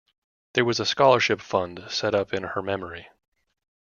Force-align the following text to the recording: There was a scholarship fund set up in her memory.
There 0.53 0.65
was 0.65 0.79
a 0.79 0.85
scholarship 0.87 1.39
fund 1.39 1.83
set 1.89 2.15
up 2.15 2.33
in 2.33 2.41
her 2.41 2.61
memory. 2.63 3.09